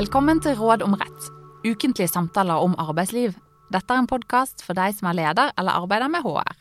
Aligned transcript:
Velkommen 0.00 0.38
til 0.40 0.54
Råd 0.56 0.80
om 0.80 0.94
rett, 0.96 1.24
ukentlige 1.60 2.08
samtaler 2.08 2.62
om 2.64 2.72
arbeidsliv. 2.80 3.34
Dette 3.68 3.92
er 3.92 4.00
en 4.00 4.06
podkast 4.08 4.62
for 4.64 4.78
deg 4.78 4.94
som 4.96 5.10
er 5.10 5.16
leder 5.18 5.50
eller 5.60 5.76
arbeider 5.76 6.08
med 6.08 6.24
HR. 6.24 6.54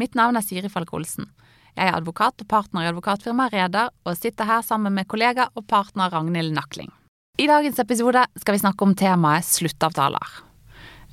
Mitt 0.00 0.16
navn 0.18 0.34
er 0.34 0.42
Siri 0.42 0.66
Falk 0.72 0.90
Olsen. 0.96 1.28
Jeg 1.76 1.86
er 1.86 1.94
advokat 2.00 2.42
og 2.42 2.48
partner 2.50 2.82
i 2.82 2.88
advokatfirmaet 2.90 3.54
Reder, 3.54 3.92
og 4.02 4.18
sitter 4.18 4.48
her 4.48 4.66
sammen 4.66 4.96
med 4.96 5.06
kollega 5.06 5.46
og 5.54 5.68
partner 5.70 6.10
Ragnhild 6.10 6.50
Nakling. 6.56 6.90
I 7.38 7.46
dagens 7.46 7.78
episode 7.78 8.26
skal 8.42 8.56
vi 8.56 8.64
snakke 8.64 8.88
om 8.88 8.96
temaet 8.98 9.46
sluttavtaler. 9.46 10.34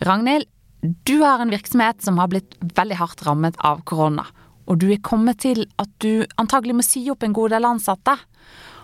Ragnhild, 0.07 0.49
du 0.81 1.19
har 1.21 1.45
en 1.45 1.53
virksomhet 1.53 2.01
som 2.01 2.17
har 2.17 2.31
blitt 2.31 2.57
veldig 2.73 2.97
hardt 3.03 3.21
rammet 3.27 3.61
av 3.61 3.85
korona, 3.85 4.25
og 4.65 4.81
du 4.81 4.89
er 4.89 5.03
kommet 5.05 5.43
til 5.45 5.67
at 5.77 5.93
du 6.01 6.25
antagelig 6.41 6.79
må 6.79 6.89
si 6.89 7.05
opp 7.13 7.21
en 7.27 7.37
god 7.37 7.53
del 7.53 7.69
ansatte. 7.69 8.17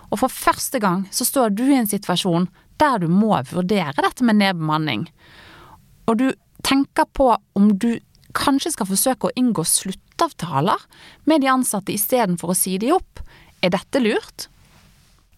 Og 0.08 0.22
for 0.22 0.32
første 0.32 0.80
gang 0.82 1.04
så 1.14 1.26
står 1.28 1.54
du 1.56 1.66
i 1.68 1.78
en 1.78 1.88
situasjon 1.88 2.48
der 2.80 3.00
du 3.02 3.08
må 3.10 3.34
vurdere 3.50 3.96
dette 3.98 4.24
med 4.24 4.38
nedbemanning. 4.40 5.08
Og 6.08 6.20
du 6.20 6.28
tenker 6.64 7.08
på 7.12 7.32
om 7.58 7.72
du 7.76 7.98
kanskje 8.36 8.72
skal 8.74 8.88
forsøke 8.88 9.28
å 9.28 9.36
inngå 9.38 9.64
sluttavtaler 9.66 10.84
med 11.28 11.42
de 11.42 11.50
ansatte 11.52 11.94
istedenfor 11.94 12.52
å 12.52 12.58
si 12.58 12.76
de 12.80 12.92
opp. 12.96 13.22
Er 13.64 13.72
dette 13.74 14.00
lurt? 14.02 14.46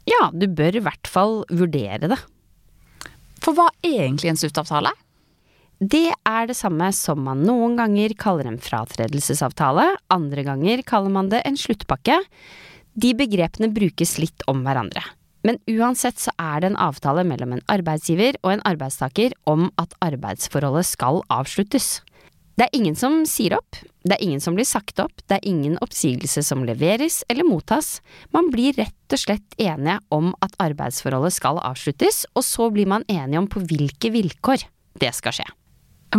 Ja, 0.09 0.29
du 0.33 0.47
bør 0.47 0.77
i 0.77 0.83
hvert 0.85 1.09
fall 1.09 1.41
vurdere 1.49 2.11
det. 2.13 2.19
For 3.41 3.57
hva 3.57 3.71
er 3.81 4.05
egentlig 4.07 4.33
en 4.33 4.41
sluttavtale? 4.41 4.93
Det 5.81 6.11
er 6.29 6.49
det 6.51 6.59
samme 6.59 6.91
som 6.93 7.23
man 7.25 7.41
noen 7.47 7.79
ganger 7.79 8.13
kaller 8.21 8.51
en 8.51 8.61
fratredelsesavtale, 8.61 9.87
andre 10.13 10.45
ganger 10.45 10.83
kaller 10.85 11.15
man 11.15 11.31
det 11.33 11.41
en 11.49 11.57
sluttpakke. 11.57 12.19
De 12.95 13.15
begrepene 13.17 13.71
brukes 13.73 14.19
litt 14.19 14.45
om 14.51 14.65
hverandre. 14.67 15.03
Men 15.47 15.57
uansett 15.71 16.21
så 16.21 16.33
er 16.37 16.61
det 16.61 16.73
en 16.73 16.81
avtale 16.81 17.25
mellom 17.25 17.55
en 17.57 17.65
arbeidsgiver 17.73 18.37
og 18.43 18.55
en 18.55 18.65
arbeidstaker 18.69 19.33
om 19.49 19.71
at 19.81 19.95
arbeidsforholdet 20.05 20.89
skal 20.89 21.23
avsluttes. 21.33 22.01
Det 22.61 22.67
er 22.67 22.77
ingen 22.77 22.97
som 22.99 23.23
sier 23.25 23.55
opp, 23.57 23.79
det 24.05 24.19
er 24.19 24.25
ingen 24.27 24.43
som 24.45 24.57
blir 24.57 24.69
sagt 24.69 25.01
opp, 25.01 25.15
det 25.31 25.39
er 25.39 25.49
ingen 25.49 25.79
oppsigelse 25.81 26.43
som 26.45 26.67
leveres 26.69 27.23
eller 27.33 27.47
mottas. 27.49 28.03
Man 28.37 28.51
blir 28.53 28.77
rett 28.77 29.17
og 29.17 29.23
slett 29.23 29.57
enige 29.57 29.97
om 30.13 30.35
at 30.45 30.59
arbeidsforholdet 30.61 31.33
skal 31.39 31.63
avsluttes, 31.65 32.27
og 32.37 32.45
så 32.45 32.69
blir 32.75 32.91
man 32.91 33.07
enige 33.09 33.41
om 33.41 33.49
på 33.49 33.65
hvilke 33.65 34.13
vilkår 34.13 34.67
det 35.01 35.15
skal 35.17 35.39
skje. 35.39 35.49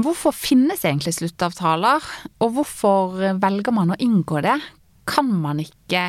Hvorfor 0.01 0.33
finnes 0.33 0.85
egentlig 0.87 1.13
sluttavtaler, 1.19 2.01
og 2.41 2.53
hvorfor 2.55 3.19
velger 3.43 3.75
man 3.75 3.93
å 3.93 4.01
inngå 4.01 4.41
det? 4.41 4.57
Kan 5.05 5.29
man 5.43 5.61
ikke 5.61 6.07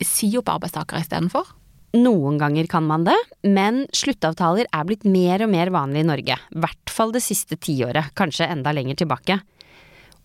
si 0.00 0.30
opp 0.38 0.50
arbeidstakere 0.52 1.02
istedenfor? 1.04 1.50
Noen 1.92 2.38
ganger 2.40 2.68
kan 2.72 2.86
man 2.88 3.04
det, 3.04 3.18
men 3.44 3.82
sluttavtaler 3.92 4.68
er 4.72 4.86
blitt 4.88 5.04
mer 5.04 5.44
og 5.44 5.50
mer 5.52 5.68
vanlig 5.74 6.00
i 6.00 6.08
Norge, 6.08 6.38
i 6.40 6.62
hvert 6.64 6.92
fall 6.92 7.12
det 7.12 7.20
siste 7.24 7.58
tiåret, 7.60 8.14
kanskje 8.16 8.48
enda 8.48 8.72
lenger 8.72 9.02
tilbake. 9.02 9.36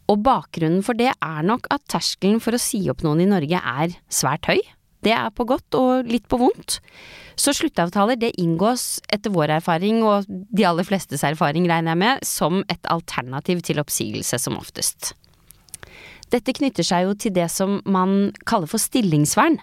Og 0.08 0.22
bakgrunnen 0.24 0.80
for 0.86 0.96
det 0.96 1.12
er 1.12 1.44
nok 1.44 1.68
at 1.74 1.84
terskelen 1.92 2.40
for 2.44 2.56
å 2.56 2.62
si 2.62 2.86
opp 2.88 3.04
noen 3.04 3.26
i 3.26 3.28
Norge 3.28 3.60
er 3.60 3.98
svært 4.08 4.48
høy. 4.48 4.62
Det 5.04 5.12
er 5.14 5.28
på 5.36 5.46
godt 5.48 5.76
og 5.78 6.08
litt 6.08 6.26
på 6.32 6.40
vondt. 6.40 6.80
Så 7.38 7.54
sluttavtaler 7.54 8.18
det 8.18 8.32
inngås 8.42 9.02
etter 9.14 9.34
vår 9.36 9.58
erfaring, 9.60 10.00
og 10.08 10.26
de 10.28 10.66
aller 10.66 10.88
flestes 10.88 11.22
erfaring 11.28 11.68
regner 11.70 11.94
jeg 11.94 12.02
med, 12.02 12.26
som 12.26 12.64
et 12.72 12.90
alternativ 12.90 13.62
til 13.68 13.84
oppsigelse 13.84 14.40
som 14.42 14.58
oftest. 14.58 15.14
Dette 16.34 16.56
knytter 16.56 16.84
seg 16.84 17.08
jo 17.08 17.16
til 17.16 17.34
det 17.36 17.48
som 17.54 17.80
man 17.88 18.34
kaller 18.50 18.70
for 18.70 18.82
stillingsvern. 18.82 19.60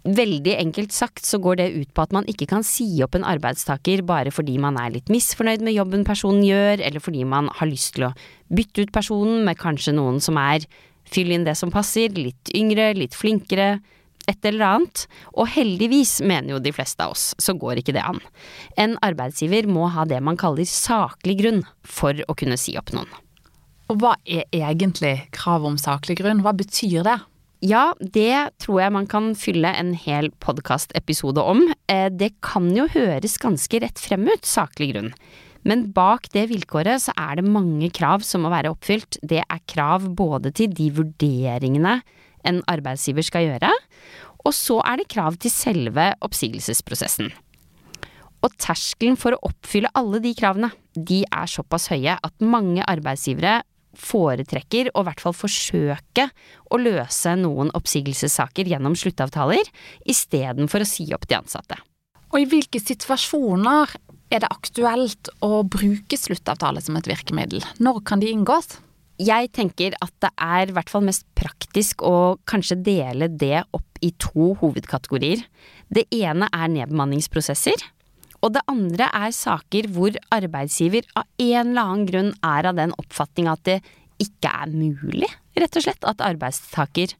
Veldig 0.00 0.54
enkelt 0.56 0.94
sagt 0.96 1.26
så 1.28 1.36
går 1.44 1.58
det 1.60 1.66
ut 1.74 1.90
på 1.92 2.04
at 2.06 2.14
man 2.16 2.28
ikke 2.30 2.48
kan 2.48 2.64
si 2.64 2.86
opp 3.04 3.18
en 3.18 3.26
arbeidstaker 3.28 4.00
bare 4.08 4.32
fordi 4.32 4.56
man 4.62 4.78
er 4.80 4.94
litt 4.94 5.12
misfornøyd 5.12 5.60
med 5.66 5.76
jobben 5.76 6.06
personen 6.08 6.40
gjør, 6.46 6.80
eller 6.80 7.04
fordi 7.04 7.26
man 7.28 7.50
har 7.58 7.68
lyst 7.68 7.98
til 7.98 8.08
å 8.08 8.14
bytte 8.48 8.86
ut 8.86 8.94
personen 8.96 9.44
med 9.44 9.60
kanskje 9.60 9.92
noen 9.98 10.22
som 10.24 10.40
er 10.40 10.64
fyll 11.10 11.34
inn 11.34 11.44
det 11.44 11.58
som 11.58 11.72
passer, 11.74 12.08
litt 12.16 12.52
yngre, 12.56 12.94
litt 12.96 13.16
flinkere, 13.18 13.80
et 14.30 14.46
eller 14.46 14.66
annet. 14.66 15.06
Og 15.34 15.50
heldigvis, 15.52 16.20
mener 16.24 16.54
jo 16.54 16.64
de 16.64 16.72
fleste 16.72 17.04
av 17.04 17.16
oss, 17.16 17.32
så 17.36 17.56
går 17.58 17.82
ikke 17.82 17.96
det 17.96 18.04
an. 18.06 18.20
En 18.80 18.96
arbeidsgiver 19.04 19.68
må 19.68 19.90
ha 19.92 20.06
det 20.08 20.22
man 20.24 20.38
kaller 20.40 20.68
saklig 20.68 21.40
grunn 21.42 21.64
for 21.84 22.16
å 22.24 22.38
kunne 22.38 22.60
si 22.60 22.78
opp 22.80 22.94
noen. 22.96 23.10
Og 23.90 23.98
hva 23.98 24.14
er 24.22 24.46
egentlig 24.54 25.16
kravet 25.34 25.72
om 25.72 25.76
saklig 25.80 26.20
grunn? 26.20 26.44
Hva 26.44 26.54
betyr 26.54 27.02
det? 27.06 27.16
Ja, 27.66 27.90
det 27.98 28.54
tror 28.62 28.78
jeg 28.84 28.94
man 28.94 29.08
kan 29.10 29.32
fylle 29.36 29.72
en 29.76 29.90
hel 29.98 30.30
podkastepisode 30.40 31.42
om. 31.42 31.66
Eh, 31.90 32.06
det 32.08 32.36
kan 32.44 32.70
jo 32.72 32.86
høres 32.88 33.34
ganske 33.42 33.82
rett 33.82 33.98
frem 34.00 34.28
ut, 34.30 34.46
saklig 34.46 34.92
grunn. 34.94 35.10
Men 35.66 35.88
bak 35.92 36.30
det 36.32 36.46
vilkåret 36.52 37.02
så 37.04 37.12
er 37.18 37.40
det 37.40 37.50
mange 37.50 37.90
krav 37.92 38.22
som 38.24 38.46
må 38.46 38.52
være 38.54 38.70
oppfylt. 38.72 39.18
Det 39.26 39.42
er 39.42 39.66
krav 39.68 40.06
både 40.16 40.54
til 40.56 40.72
de 40.72 40.86
vurderingene 40.96 41.98
en 42.48 42.62
arbeidsgiver 42.70 43.26
skal 43.26 43.48
gjøre, 43.50 43.74
og 44.46 44.54
så 44.56 44.78
er 44.88 45.02
det 45.02 45.10
krav 45.12 45.36
til 45.42 45.52
selve 45.52 46.06
oppsigelsesprosessen. 46.24 47.28
Og 48.40 48.54
terskelen 48.56 49.18
for 49.20 49.36
å 49.36 49.42
oppfylle 49.50 49.90
alle 49.98 50.22
de 50.24 50.32
kravene, 50.38 50.70
de 50.96 51.26
er 51.28 51.50
såpass 51.50 51.90
høye 51.92 52.16
at 52.16 52.40
mange 52.40 52.86
arbeidsgivere 52.88 53.58
foretrekker 53.96 54.92
å 54.94 55.02
i 55.02 55.08
hvert 55.08 55.22
fall 55.22 55.36
forsøke 55.36 56.28
å 56.70 56.80
løse 56.80 57.34
noen 57.38 57.72
oppsigelsessaker 57.76 58.70
gjennom 58.70 58.96
sluttavtaler, 58.98 59.66
istedenfor 60.08 60.84
å 60.84 60.88
si 60.88 61.08
opp 61.16 61.26
de 61.30 61.38
ansatte. 61.40 61.80
Og 62.30 62.44
i 62.44 62.48
hvilke 62.50 62.78
situasjoner 62.82 63.96
er 64.30 64.44
det 64.44 64.52
aktuelt 64.52 65.32
å 65.42 65.64
bruke 65.66 66.18
sluttavtale 66.18 66.82
som 66.84 66.98
et 66.98 67.10
virkemiddel? 67.10 67.64
Når 67.82 68.02
kan 68.06 68.22
de 68.22 68.30
inngås? 68.30 68.78
Jeg 69.20 69.50
tenker 69.52 69.96
at 70.00 70.14
det 70.22 70.30
er 70.40 70.70
i 70.70 70.74
hvert 70.76 70.88
fall 70.88 71.04
mest 71.04 71.26
praktisk 71.36 72.04
å 72.06 72.38
kanskje 72.48 72.78
dele 72.80 73.28
det 73.28 73.66
opp 73.76 74.00
i 74.00 74.14
to 74.16 74.54
hovedkategorier. 74.62 75.42
Det 75.92 76.06
ene 76.14 76.48
er 76.54 76.70
nedbemanningsprosesser. 76.72 77.82
Og 78.40 78.54
det 78.54 78.64
andre 78.70 79.10
er 79.12 79.32
saker 79.36 79.90
hvor 79.92 80.16
arbeidsgiver 80.32 81.06
av 81.18 81.26
en 81.36 81.72
eller 81.72 81.82
annen 81.82 82.06
grunn 82.08 82.30
er 82.46 82.70
av 82.70 82.78
den 82.78 82.94
oppfatning 83.00 83.50
at 83.52 83.64
det 83.68 83.80
ikke 84.20 84.52
er 84.52 84.72
mulig, 84.72 85.28
rett 85.56 85.76
og 85.76 85.84
slett, 85.84 86.04
at 86.04 86.24
arbeidstaker 86.24 87.14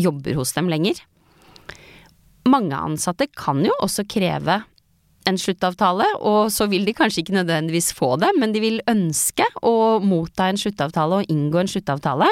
jobber 0.00 0.38
hos 0.38 0.54
dem 0.56 0.70
lenger. 0.70 0.98
Mange 2.50 2.76
ansatte 2.76 3.26
kan 3.32 3.62
jo 3.64 3.74
også 3.82 4.04
kreve 4.10 4.60
en 5.28 5.38
sluttavtale, 5.40 6.06
og 6.20 6.50
så 6.52 6.66
vil 6.68 6.84
de 6.84 6.92
kanskje 6.96 7.22
ikke 7.22 7.36
nødvendigvis 7.38 7.94
få 7.96 8.14
det, 8.20 8.34
men 8.38 8.52
de 8.52 8.60
vil 8.60 8.82
ønske 8.90 9.46
å 9.64 9.98
motta 10.04 10.50
en 10.50 10.60
sluttavtale 10.60 11.22
og 11.22 11.32
inngå 11.32 11.62
en 11.62 11.70
sluttavtale, 11.70 12.28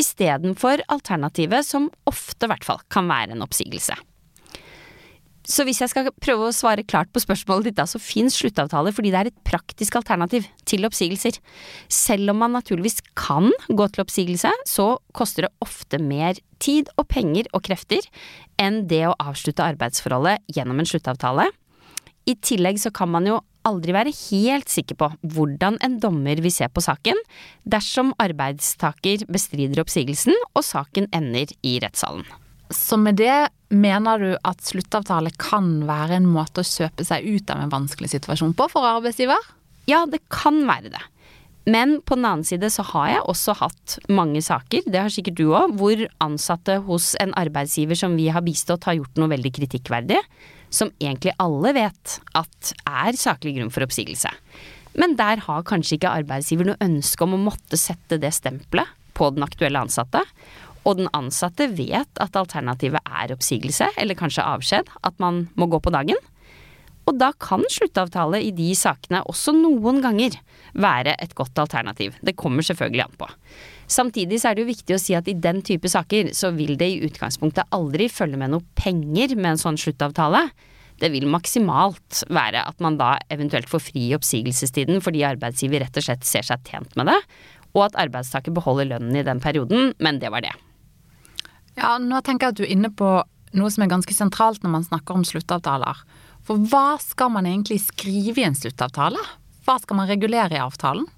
istedenfor 0.00 0.86
alternativet 0.88 1.68
som 1.68 1.90
ofte 2.08 2.48
i 2.48 2.52
hvert 2.54 2.64
fall 2.64 2.80
kan 2.92 3.10
være 3.10 3.36
en 3.36 3.44
oppsigelse. 3.44 3.98
Så 5.46 5.64
hvis 5.64 5.80
jeg 5.80 5.88
skal 5.88 6.10
prøve 6.20 6.48
å 6.48 6.54
svare 6.54 6.84
klart 6.84 7.08
på 7.14 7.22
spørsmålet 7.22 7.70
ditt, 7.70 7.78
da, 7.78 7.86
så 7.88 8.00
fins 8.02 8.36
sluttavtaler 8.36 8.92
fordi 8.92 9.12
det 9.12 9.20
er 9.20 9.30
et 9.30 9.42
praktisk 9.46 9.96
alternativ 9.96 10.46
til 10.68 10.84
oppsigelser. 10.88 11.38
Selv 11.88 12.34
om 12.34 12.42
man 12.44 12.52
naturligvis 12.58 13.00
kan 13.18 13.48
gå 13.68 13.88
til 13.88 14.04
oppsigelse, 14.04 14.52
så 14.68 14.90
koster 15.16 15.46
det 15.46 15.54
ofte 15.64 16.00
mer 16.02 16.38
tid 16.60 16.92
og 17.00 17.08
penger 17.08 17.48
og 17.56 17.64
krefter 17.70 18.04
enn 18.60 18.84
det 18.90 19.06
å 19.08 19.16
avslutte 19.16 19.64
arbeidsforholdet 19.64 20.44
gjennom 20.52 20.82
en 20.82 20.90
sluttavtale. 20.90 21.48
I 22.28 22.36
tillegg 22.44 22.76
så 22.82 22.92
kan 22.94 23.08
man 23.10 23.24
jo 23.26 23.40
aldri 23.66 23.94
være 23.96 24.12
helt 24.12 24.70
sikker 24.72 24.96
på 25.00 25.08
hvordan 25.34 25.80
en 25.84 25.98
dommer 26.00 26.40
vil 26.44 26.52
se 26.52 26.68
på 26.68 26.84
saken 26.84 27.18
dersom 27.68 28.12
arbeidstaker 28.22 29.26
bestrider 29.32 29.82
oppsigelsen 29.82 30.36
og 30.52 30.64
saken 30.64 31.08
ender 31.16 31.52
i 31.64 31.78
rettssalen. 31.82 32.28
Så 32.70 32.98
med 33.00 33.18
det 33.18 33.50
mener 33.70 34.22
du 34.22 34.34
at 34.46 34.62
sluttavtale 34.62 35.32
kan 35.42 35.80
være 35.88 36.20
en 36.20 36.28
måte 36.30 36.62
å 36.62 36.66
kjøpe 36.66 37.06
seg 37.06 37.26
ut 37.26 37.50
av 37.50 37.64
en 37.64 37.72
vanskelig 37.72 38.12
situasjon 38.14 38.54
på 38.58 38.68
for 38.70 38.86
arbeidsgiver? 38.86 39.38
Ja, 39.90 40.04
det 40.06 40.22
kan 40.30 40.62
være 40.68 40.92
det. 40.94 41.02
Men 41.70 41.98
på 42.06 42.16
den 42.16 42.26
annen 42.26 42.46
side 42.46 42.70
så 42.72 42.84
har 42.94 43.10
jeg 43.10 43.26
også 43.28 43.54
hatt 43.60 43.96
mange 44.10 44.40
saker, 44.42 44.86
det 44.86 45.02
har 45.02 45.12
sikkert 45.12 45.38
du 45.38 45.50
òg, 45.50 45.74
hvor 45.78 46.06
ansatte 46.24 46.78
hos 46.86 47.12
en 47.20 47.34
arbeidsgiver 47.38 47.98
som 47.98 48.16
vi 48.18 48.30
har 48.32 48.44
bistått 48.46 48.86
har 48.88 48.96
gjort 48.98 49.20
noe 49.20 49.30
veldig 49.34 49.52
kritikkverdig, 49.58 50.18
som 50.72 50.92
egentlig 51.02 51.34
alle 51.42 51.74
vet 51.76 52.16
at 52.38 52.72
er 52.86 53.18
saklig 53.18 53.58
grunn 53.58 53.74
for 53.74 53.84
oppsigelse. 53.84 54.30
Men 54.98 55.14
der 55.18 55.42
har 55.44 55.66
kanskje 55.66 55.98
ikke 55.98 56.14
arbeidsgiver 56.22 56.70
noe 56.70 56.82
ønske 56.82 57.26
om 57.26 57.36
å 57.36 57.44
måtte 57.50 57.78
sette 57.78 58.18
det 58.22 58.32
stempelet 58.34 58.88
på 59.14 59.28
den 59.34 59.44
aktuelle 59.44 59.82
ansatte, 59.84 60.24
og 60.84 61.00
den 61.00 61.10
ansatte 61.16 61.68
vet 61.76 62.22
at 62.22 62.36
alternativet 62.38 63.02
er 63.04 63.34
oppsigelse, 63.34 63.90
eller 64.00 64.18
kanskje 64.18 64.46
avskjed, 64.46 64.92
at 65.04 65.18
man 65.22 65.46
må 65.60 65.68
gå 65.70 65.80
på 65.82 65.92
dagen. 65.92 66.18
Og 67.08 67.16
da 67.18 67.32
kan 67.42 67.64
sluttavtale 67.72 68.38
i 68.44 68.52
de 68.54 68.70
sakene 68.78 69.22
også 69.28 69.54
noen 69.56 70.00
ganger 70.04 70.36
være 70.78 71.16
et 71.18 71.34
godt 71.34 71.58
alternativ. 71.58 72.14
Det 72.22 72.36
kommer 72.38 72.64
selvfølgelig 72.66 73.06
an 73.06 73.16
på. 73.18 73.28
Samtidig 73.90 74.38
så 74.38 74.50
er 74.50 74.56
det 74.56 74.62
jo 74.62 74.70
viktig 74.70 74.94
å 74.94 75.02
si 75.02 75.16
at 75.18 75.28
i 75.28 75.34
den 75.34 75.64
type 75.66 75.90
saker 75.90 76.30
så 76.36 76.52
vil 76.54 76.76
det 76.78 76.86
i 76.92 77.00
utgangspunktet 77.08 77.72
aldri 77.74 78.06
følge 78.12 78.38
med 78.38 78.52
noe 78.52 78.66
penger 78.78 79.34
med 79.34 79.56
en 79.56 79.64
sånn 79.64 79.80
sluttavtale. 79.80 80.50
det 81.00 81.08
vil 81.08 81.24
maksimalt 81.24 82.24
være 82.28 82.60
at 82.60 82.76
man 82.84 82.98
da 83.00 83.14
eventuelt 83.32 83.70
får 83.72 83.80
fri 83.80 84.10
oppsigelsestiden 84.12 85.00
fordi 85.00 85.24
arbeidsgiver 85.24 85.80
rett 85.80 85.96
og 85.96 86.04
slett 86.04 86.26
ser 86.28 86.44
seg 86.44 86.60
tjent 86.68 86.92
med 86.94 87.08
det, 87.08 87.16
og 87.72 87.86
at 87.86 87.96
arbeidstaker 88.04 88.52
beholder 88.52 88.90
lønnen 88.92 89.16
i 89.16 89.24
den 89.24 89.40
perioden, 89.40 89.94
men 89.96 90.20
det 90.20 90.28
var 90.28 90.44
det. 90.44 90.52
Ja, 91.80 91.96
nå 91.96 92.20
tenker 92.20 92.48
jeg 92.48 92.52
at 92.52 92.58
du 92.60 92.66
er 92.66 92.74
inne 92.74 92.90
på 92.92 93.10
noe 93.56 93.70
som 93.72 93.84
er 93.84 93.90
ganske 93.90 94.14
sentralt 94.14 94.60
når 94.64 94.74
man 94.74 94.84
snakker 94.86 95.16
om 95.16 95.24
sluttavtaler. 95.26 96.02
For 96.46 96.60
hva 96.70 96.98
skal 97.02 97.32
man 97.32 97.48
egentlig 97.48 97.80
skrive 97.86 98.42
i 98.42 98.46
en 98.46 98.58
sluttavtale? 98.58 99.20
Hva 99.64 99.78
skal 99.80 99.98
man 100.00 100.10
regulere 100.10 100.56
i 100.56 100.62
avtalen? 100.62 101.08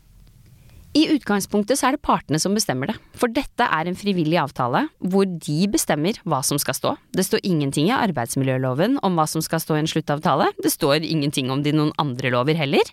I 0.92 1.06
utgangspunktet 1.14 1.80
så 1.80 1.88
er 1.88 1.96
det 1.96 2.04
partene 2.04 2.36
som 2.42 2.52
bestemmer 2.52 2.90
det, 2.90 2.98
for 3.16 3.32
dette 3.32 3.64
er 3.64 3.88
en 3.88 3.96
frivillig 3.96 4.36
avtale 4.36 4.84
hvor 5.00 5.24
de 5.24 5.62
bestemmer 5.72 6.18
hva 6.28 6.42
som 6.44 6.60
skal 6.60 6.76
stå. 6.76 6.92
Det 7.16 7.24
står 7.24 7.40
ingenting 7.48 7.88
i 7.88 7.96
arbeidsmiljøloven 7.96 8.98
om 9.00 9.16
hva 9.16 9.24
som 9.30 9.40
skal 9.44 9.62
stå 9.62 9.78
i 9.78 9.82
en 9.86 9.88
sluttavtale, 9.88 10.50
det 10.60 10.74
står 10.74 11.00
ingenting 11.08 11.48
om 11.50 11.64
det 11.64 11.72
i 11.72 11.78
noen 11.78 11.94
andre 12.02 12.34
lover 12.34 12.60
heller. 12.60 12.92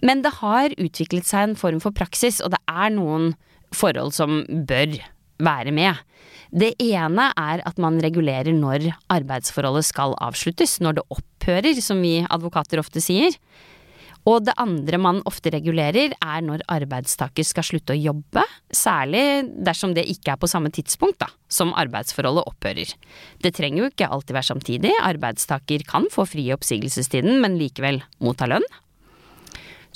Men 0.00 0.24
det 0.24 0.38
har 0.38 0.72
utviklet 0.80 1.28
seg 1.28 1.50
en 1.50 1.58
form 1.58 1.82
for 1.84 1.92
praksis, 1.92 2.40
og 2.40 2.54
det 2.54 2.62
er 2.64 2.96
noen 2.96 3.34
forhold 3.76 4.16
som 4.16 4.40
bør 4.48 4.96
være 5.44 5.74
med. 5.74 6.00
Det 6.48 6.72
ene 6.80 7.30
er 7.36 7.62
at 7.68 7.80
man 7.82 7.98
regulerer 8.00 8.54
når 8.56 8.88
arbeidsforholdet 9.12 9.88
skal 9.90 10.14
avsluttes, 10.24 10.78
når 10.80 10.98
det 10.98 11.08
opphører, 11.12 11.80
som 11.84 12.00
vi 12.00 12.22
advokater 12.24 12.80
ofte 12.80 13.02
sier. 13.04 13.36
Og 14.28 14.42
det 14.44 14.56
andre 14.60 14.98
man 15.00 15.20
ofte 15.28 15.52
regulerer, 15.54 16.12
er 16.18 16.40
når 16.44 16.64
arbeidstaker 16.68 17.46
skal 17.46 17.64
slutte 17.64 17.94
å 17.94 18.00
jobbe, 18.00 18.42
særlig 18.74 19.22
dersom 19.64 19.94
det 19.96 20.08
ikke 20.10 20.34
er 20.34 20.40
på 20.40 20.50
samme 20.50 20.72
tidspunkt 20.74 21.20
da, 21.22 21.30
som 21.48 21.72
arbeidsforholdet 21.78 22.48
opphører. 22.50 22.92
Det 23.44 23.54
trenger 23.56 23.84
jo 23.84 23.92
ikke 23.92 24.10
alltid 24.10 24.36
være 24.36 24.50
samtidig, 24.50 24.92
arbeidstaker 25.04 25.86
kan 25.88 26.10
få 26.12 26.26
fri 26.28 26.48
i 26.48 26.54
oppsigelsestiden, 26.56 27.40
men 27.44 27.56
likevel 27.60 28.02
motta 28.24 28.50
lønn. 28.50 28.66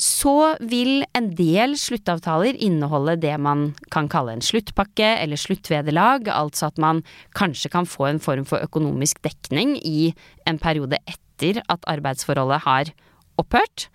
Så 0.00 0.56
vil 0.64 1.04
en 1.14 1.28
del 1.36 1.76
sluttavtaler 1.78 2.56
inneholde 2.56 3.18
det 3.20 3.34
man 3.40 3.70
kan 3.92 4.08
kalle 4.12 4.36
en 4.36 4.44
sluttpakke 4.44 5.08
eller 5.20 5.40
sluttvederlag, 5.40 6.28
altså 6.32 6.70
at 6.72 6.80
man 6.80 7.02
kanskje 7.36 7.70
kan 7.72 7.88
få 7.88 8.08
en 8.08 8.22
form 8.22 8.46
for 8.48 8.64
økonomisk 8.64 9.22
dekning 9.22 9.76
i 9.84 10.12
en 10.48 10.58
periode 10.62 10.98
etter 11.06 11.60
at 11.68 11.84
arbeidsforholdet 11.90 12.62
har 12.64 12.92
opphørt. 13.40 13.88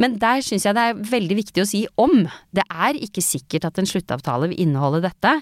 Men 0.00 0.16
der 0.20 0.42
syns 0.44 0.66
jeg 0.66 0.76
det 0.76 0.84
er 0.88 1.00
veldig 1.12 1.38
viktig 1.42 1.62
å 1.62 1.68
si 1.68 1.84
om. 2.00 2.24
Det 2.54 2.64
er 2.68 2.98
ikke 2.98 3.24
sikkert 3.24 3.68
at 3.68 3.80
en 3.80 3.88
sluttavtale 3.88 4.50
vil 4.50 4.62
inneholde 4.66 5.02
dette. 5.06 5.38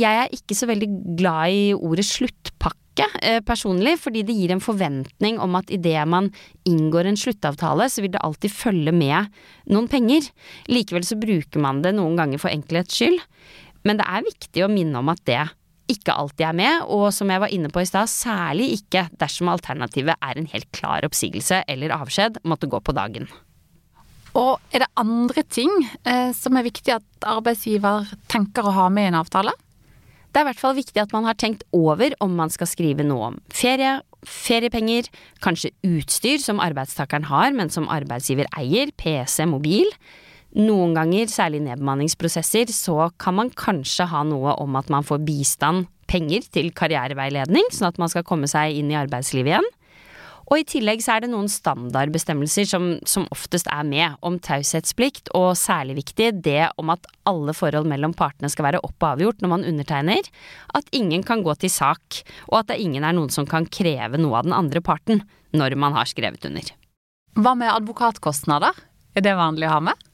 Jeg 0.00 0.24
er 0.24 0.34
ikke 0.34 0.56
så 0.58 0.68
veldig 0.70 0.88
glad 1.18 1.54
i 1.54 1.64
ordet 1.76 2.06
sluttpakke 2.08 3.06
eh, 3.22 3.40
personlig, 3.46 3.96
fordi 4.02 4.24
det 4.26 4.36
gir 4.36 4.54
en 4.54 4.64
forventning 4.64 5.40
om 5.42 5.56
at 5.60 5.72
idet 5.72 6.02
man 6.08 6.30
inngår 6.68 7.10
en 7.10 7.20
sluttavtale, 7.20 7.88
så 7.88 8.04
vil 8.04 8.14
det 8.14 8.22
alltid 8.24 8.54
følge 8.54 8.94
med 8.96 9.32
noen 9.72 9.90
penger. 9.92 10.28
Likevel 10.72 11.06
så 11.06 11.20
bruker 11.20 11.62
man 11.62 11.84
det 11.84 11.94
noen 11.96 12.18
ganger 12.18 12.42
for 12.42 12.52
enkelhets 12.52 12.98
skyld. 12.98 13.20
Men 13.86 13.98
det 13.98 14.06
er 14.06 14.26
viktig 14.26 14.62
å 14.64 14.70
minne 14.70 15.00
om 15.00 15.10
at 15.10 15.22
det 15.26 15.42
ikke 15.92 16.14
alltid 16.16 16.44
er 16.48 16.58
med, 16.58 16.84
og 16.90 17.08
som 17.14 17.30
jeg 17.32 17.42
var 17.42 17.52
inne 17.54 17.70
på 17.72 17.82
i 17.82 17.88
stad, 17.88 18.10
særlig 18.10 18.72
ikke 18.78 19.06
dersom 19.20 19.50
alternativet 19.52 20.16
er 20.18 20.38
en 20.38 20.50
helt 20.52 20.68
klar 20.74 21.06
oppsigelse 21.06 21.62
eller 21.70 21.94
avskjed 21.96 22.42
måtte 22.48 22.70
gå 22.70 22.80
på 22.82 22.94
dagen. 22.96 23.28
Og 24.38 24.56
er 24.72 24.84
det 24.84 24.92
andre 24.96 25.44
ting 25.44 25.72
eh, 26.08 26.30
som 26.36 26.56
er 26.56 26.64
viktig 26.64 26.94
at 26.94 27.28
arbeidsgiver 27.28 28.08
tenker 28.32 28.64
å 28.64 28.76
ha 28.78 28.88
med 28.92 29.10
i 29.10 29.12
en 29.12 29.20
avtale? 29.20 29.52
Det 30.32 30.40
er 30.40 30.46
i 30.46 30.48
hvert 30.48 30.62
fall 30.62 30.78
viktig 30.78 31.02
at 31.02 31.12
man 31.12 31.26
har 31.28 31.36
tenkt 31.36 31.66
over 31.76 32.14
om 32.24 32.32
man 32.38 32.52
skal 32.52 32.70
skrive 32.70 33.04
noe 33.04 33.34
om 33.34 33.38
ferie, 33.52 33.98
feriepenger, 34.24 35.10
kanskje 35.44 35.74
utstyr 35.84 36.40
som 36.40 36.62
arbeidstakeren 36.64 37.28
har, 37.28 37.52
men 37.52 37.68
som 37.72 37.90
arbeidsgiver 37.92 38.48
eier, 38.56 38.94
PC, 38.96 39.44
mobil. 39.50 39.90
Noen 40.52 40.92
ganger, 40.92 41.30
særlig 41.32 41.62
i 41.62 41.66
nedbemanningsprosesser, 41.70 42.68
så 42.76 43.08
kan 43.20 43.38
man 43.38 43.52
kanskje 43.56 44.04
ha 44.10 44.20
noe 44.28 44.52
om 44.60 44.76
at 44.76 44.90
man 44.92 45.06
får 45.06 45.22
bistand, 45.24 45.86
penger, 46.10 46.44
til 46.52 46.68
karriereveiledning, 46.76 47.70
sånn 47.72 47.88
at 47.88 48.00
man 48.00 48.10
skal 48.12 48.26
komme 48.28 48.50
seg 48.50 48.76
inn 48.76 48.90
i 48.92 48.98
arbeidslivet 49.00 49.54
igjen. 49.54 49.70
Og 50.52 50.60
i 50.60 50.66
tillegg 50.68 51.00
så 51.00 51.14
er 51.14 51.24
det 51.24 51.30
noen 51.32 51.48
standardbestemmelser 51.48 52.66
som, 52.68 52.90
som 53.08 53.24
oftest 53.32 53.70
er 53.72 53.86
med, 53.88 54.18
om 54.20 54.36
taushetsplikt, 54.42 55.30
og 55.38 55.54
særlig 55.56 55.96
viktig 56.02 56.28
det 56.44 56.66
om 56.76 56.92
at 56.92 57.08
alle 57.30 57.54
forhold 57.56 57.88
mellom 57.88 58.12
partene 58.12 58.50
skal 58.52 58.68
være 58.68 58.82
opp 58.84 58.98
og 58.98 59.14
avgjort 59.14 59.40
når 59.40 59.52
man 59.54 59.66
undertegner, 59.70 60.28
at 60.76 60.92
ingen 60.92 61.24
kan 61.24 61.40
gå 61.46 61.56
til 61.62 61.72
sak, 61.72 62.20
og 62.50 62.60
at 62.60 62.74
det 62.74 62.82
ingen 62.84 63.08
er 63.08 63.16
noen 63.16 63.32
som 63.32 63.48
kan 63.48 63.64
kreve 63.64 64.20
noe 64.20 64.42
av 64.42 64.50
den 64.50 64.58
andre 64.58 64.84
parten 64.84 65.24
når 65.56 65.78
man 65.80 65.96
har 65.96 66.12
skrevet 66.12 66.44
under. 66.50 66.68
Hva 67.40 67.56
med 67.56 67.72
advokatkostnader? 67.72 68.76
Er 69.16 69.24
det 69.24 69.38
vanlig 69.38 69.70
å 69.70 69.76
ha 69.78 69.84
med? 69.88 70.08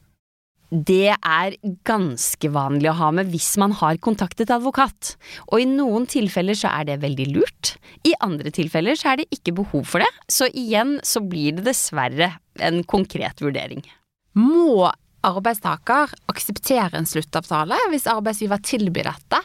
Det 0.69 1.15
er 1.17 1.55
ganske 1.89 2.49
vanlig 2.53 2.91
å 2.91 2.97
ha 2.99 3.09
med 3.17 3.31
hvis 3.33 3.55
man 3.61 3.73
har 3.79 3.97
kontaktet 4.05 4.51
advokat, 4.53 5.15
og 5.49 5.63
i 5.63 5.69
noen 5.69 6.05
tilfeller 6.11 6.59
så 6.59 6.69
er 6.77 6.91
det 6.91 6.99
veldig 7.01 7.29
lurt, 7.33 7.71
i 8.05 8.13
andre 8.25 8.53
tilfeller 8.53 8.99
så 9.01 9.15
er 9.15 9.23
det 9.23 9.31
ikke 9.33 9.55
behov 9.63 9.87
for 9.89 10.05
det, 10.05 10.11
så 10.29 10.51
igjen 10.53 10.99
så 11.01 11.23
blir 11.25 11.57
det 11.57 11.65
dessverre 11.71 12.35
en 12.61 12.83
konkret 12.85 13.41
vurdering. 13.41 13.81
Må 14.37 14.91
arbeidstaker 15.25 16.13
akseptere 16.31 17.01
en 17.01 17.09
sluttavtale 17.09 17.79
hvis 17.89 18.07
arbeidsgiver 18.11 18.61
tilbyr 18.61 19.09
dette, 19.09 19.41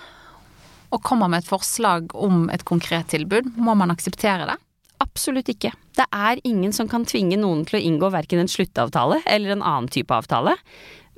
og 0.93 1.01
kommer 1.07 1.31
med 1.31 1.41
et 1.41 1.49
forslag 1.49 2.11
om 2.19 2.49
et 2.53 2.67
konkret 2.67 3.07
tilbud, 3.15 3.47
må 3.55 3.77
man 3.79 3.95
akseptere 3.95 4.49
det? 4.51 4.57
Absolutt 5.03 5.49
ikke. 5.51 5.71
Det 5.97 6.05
er 6.15 6.41
ingen 6.47 6.75
som 6.75 6.87
kan 6.91 7.07
tvinge 7.07 7.39
noen 7.39 7.63
til 7.67 7.79
å 7.79 7.81
inngå 7.83 8.11
verken 8.13 8.43
en 8.43 8.51
sluttavtale 8.51 9.21
eller 9.29 9.55
en 9.55 9.65
annen 9.65 9.89
type 9.91 10.13
avtale. 10.13 10.55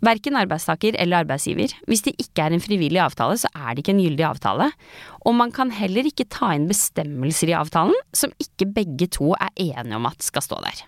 Verken 0.05 0.37
arbeidstaker 0.37 0.97
eller 1.01 1.23
arbeidsgiver. 1.23 1.73
Hvis 1.89 2.03
det 2.05 2.15
ikke 2.21 2.45
er 2.45 2.55
en 2.55 2.63
frivillig 2.63 3.01
avtale, 3.01 3.37
så 3.41 3.49
er 3.55 3.73
det 3.73 3.83
ikke 3.83 3.95
en 3.95 4.03
gyldig 4.03 4.25
avtale. 4.27 4.69
Og 5.25 5.37
man 5.37 5.53
kan 5.55 5.71
heller 5.73 6.07
ikke 6.07 6.27
ta 6.29 6.51
inn 6.55 6.67
bestemmelser 6.69 7.51
i 7.51 7.57
avtalen 7.57 7.95
som 8.15 8.35
ikke 8.41 8.69
begge 8.75 9.09
to 9.15 9.33
er 9.39 9.49
enige 9.55 9.97
om 9.97 10.09
at 10.09 10.25
skal 10.25 10.45
stå 10.45 10.59
der. 10.65 10.83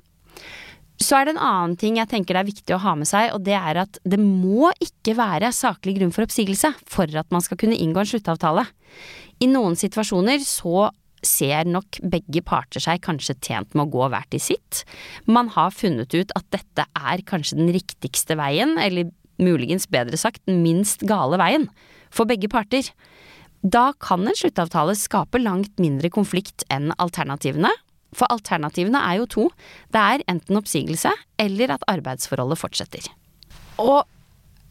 Så 0.98 1.14
er 1.14 1.28
det 1.28 1.36
en 1.36 1.44
annen 1.46 1.76
ting 1.78 2.00
jeg 2.00 2.10
tenker 2.10 2.34
det 2.34 2.42
er 2.42 2.50
viktig 2.50 2.74
å 2.74 2.82
ha 2.82 2.96
med 2.98 3.10
seg, 3.10 3.30
og 3.36 3.44
det 3.46 3.54
er 3.58 3.84
at 3.84 4.00
det 4.02 4.18
må 4.22 4.72
ikke 4.82 5.14
være 5.18 5.54
saklig 5.54 6.00
grunn 6.00 6.14
for 6.14 6.26
oppsigelse 6.26 6.74
for 6.90 7.20
at 7.22 7.30
man 7.34 7.44
skal 7.46 7.60
kunne 7.62 7.78
inngå 7.78 8.02
en 8.02 8.10
sluttavtale. 8.10 8.66
I 9.38 9.50
noen 9.52 9.78
situasjoner 9.78 10.42
så 10.46 10.90
ser 11.26 11.68
nok 11.68 12.00
begge 12.02 12.44
parter 12.46 12.84
seg 12.84 13.02
kanskje 13.06 13.38
tjent 13.44 13.74
med 13.74 13.88
å 13.88 13.94
gå 13.94 14.10
hver 14.12 14.28
til 14.32 14.44
sitt. 14.44 14.84
Man 15.26 15.52
har 15.56 15.74
funnet 15.76 16.14
ut 16.14 16.34
at 16.38 16.48
dette 16.54 16.88
er 16.88 17.24
kanskje 17.28 17.60
den 17.60 17.72
riktigste 17.76 18.38
veien, 18.40 18.76
eller 18.82 19.12
muligens 19.42 19.88
bedre 19.90 20.18
sagt 20.18 20.44
den 20.50 20.64
minst 20.66 21.06
gale 21.08 21.40
veien, 21.42 21.68
for 22.14 22.30
begge 22.30 22.50
parter. 22.52 22.90
Da 23.66 23.92
kan 24.00 24.28
en 24.28 24.38
sluttavtale 24.38 24.96
skape 24.98 25.42
langt 25.42 25.80
mindre 25.82 26.12
konflikt 26.14 26.66
enn 26.74 26.94
alternativene, 27.02 27.72
for 28.16 28.30
alternativene 28.32 29.02
er 29.04 29.20
jo 29.20 29.26
to. 29.30 29.48
Det 29.94 30.02
er 30.02 30.24
enten 30.32 30.60
oppsigelse 30.60 31.12
eller 31.42 31.74
at 31.76 31.84
arbeidsforholdet 31.92 32.62
fortsetter. 32.62 33.10
Og 33.82 34.06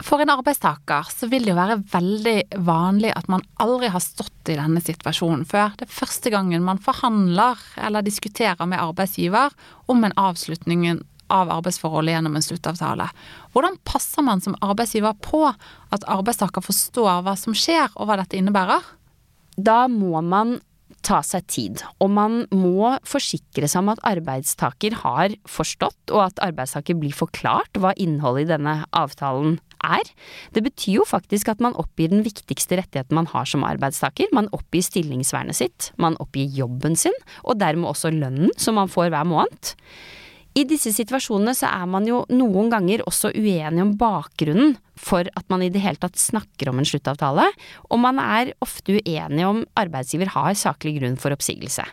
for 0.04 0.20
en 0.20 0.30
arbeidstaker 0.32 1.08
så 1.08 1.28
vil 1.30 1.46
det 1.46 1.54
jo 1.54 1.58
være 1.58 1.78
veldig 1.92 2.36
vanlig 2.66 3.12
at 3.16 3.28
man 3.32 3.44
aldri 3.62 3.88
har 3.92 4.02
stått 4.04 4.50
i 4.52 4.58
denne 4.58 4.82
situasjonen 4.84 5.46
før. 5.48 5.72
Det 5.78 5.86
er 5.88 5.98
første 5.98 6.32
gangen 6.32 6.66
man 6.66 6.80
forhandler 6.82 7.60
eller 7.80 8.04
diskuterer 8.04 8.68
med 8.68 8.82
arbeidsgiver 8.82 9.54
om 9.92 10.04
en 10.04 10.16
avslutning 10.20 10.84
av 11.32 11.50
arbeidsforholdet 11.50 12.14
gjennom 12.14 12.36
en 12.38 12.44
sluttavtale. 12.44 13.08
Hvordan 13.54 13.80
passer 13.88 14.26
man 14.26 14.42
som 14.44 14.58
arbeidsgiver 14.62 15.16
på 15.24 15.42
at 15.48 16.06
arbeidstaker 16.12 16.62
forstår 16.62 17.24
hva 17.26 17.34
som 17.38 17.56
skjer 17.56 17.88
og 17.96 18.06
hva 18.06 18.20
dette 18.20 18.38
innebærer? 18.38 18.84
Da 19.56 19.86
må 19.88 20.20
man 20.22 20.58
ta 21.06 21.20
seg 21.22 21.46
tid, 21.50 21.82
og 22.02 22.10
man 22.14 22.44
må 22.54 22.96
forsikre 23.06 23.68
seg 23.70 23.84
om 23.84 23.92
at 23.92 24.02
arbeidstaker 24.06 24.96
har 25.02 25.34
forstått, 25.50 26.10
og 26.10 26.24
at 26.28 26.42
arbeidstaker 26.42 26.98
blir 26.98 27.14
forklart 27.14 27.78
hva 27.80 27.92
innholdet 28.00 28.46
i 28.46 28.52
denne 28.54 28.76
avtalen 28.96 29.58
er. 29.84 30.10
Det 30.56 30.64
betyr 30.66 31.00
jo 31.00 31.06
faktisk 31.08 31.50
at 31.52 31.62
man 31.64 31.76
oppgir 31.78 32.12
den 32.12 32.24
viktigste 32.26 32.78
rettigheten 32.80 33.16
man 33.18 33.30
har 33.32 33.48
som 33.48 33.66
arbeidstaker. 33.66 34.30
Man 34.36 34.50
oppgir 34.56 34.84
stillingsvernet 34.86 35.58
sitt, 35.58 35.90
man 36.00 36.18
oppgir 36.22 36.48
jobben 36.52 36.96
sin, 36.98 37.16
og 37.44 37.60
dermed 37.60 37.90
også 37.90 38.14
lønnen 38.14 38.54
som 38.60 38.78
man 38.80 38.92
får 38.92 39.12
hver 39.14 39.28
måned. 39.28 39.74
I 40.56 40.64
disse 40.64 40.88
situasjonene 40.96 41.52
så 41.52 41.68
er 41.68 41.84
man 41.90 42.06
jo 42.08 42.22
noen 42.32 42.70
ganger 42.72 43.02
også 43.04 43.28
uenig 43.36 43.82
om 43.82 43.92
bakgrunnen 44.00 44.78
for 44.96 45.28
at 45.36 45.44
man 45.52 45.60
i 45.60 45.68
det 45.72 45.82
hele 45.84 46.00
tatt 46.00 46.16
snakker 46.16 46.70
om 46.70 46.80
en 46.80 46.88
sluttavtale, 46.88 47.44
og 47.92 48.00
man 48.00 48.16
er 48.22 48.54
ofte 48.64 48.96
uenig 48.96 49.44
om 49.44 49.60
arbeidsgiver 49.76 50.32
har 50.32 50.56
saklig 50.56 50.96
grunn 50.96 51.20
for 51.20 51.36
oppsigelse. 51.36 51.84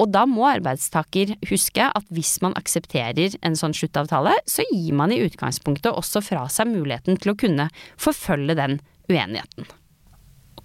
Og 0.00 0.08
da 0.14 0.22
må 0.28 0.46
arbeidstaker 0.48 1.34
huske 1.50 1.84
at 1.84 2.06
hvis 2.14 2.38
man 2.44 2.54
aksepterer 2.58 3.36
en 3.44 3.58
sånn 3.58 3.74
sluttavtale, 3.76 4.32
så 4.48 4.64
gir 4.70 4.96
man 4.96 5.12
i 5.12 5.20
utgangspunktet 5.26 5.92
også 5.92 6.22
fra 6.24 6.46
seg 6.52 6.70
muligheten 6.72 7.20
til 7.20 7.34
å 7.34 7.38
kunne 7.38 7.68
forfølge 8.00 8.56
den 8.56 8.78
uenigheten. 9.10 9.68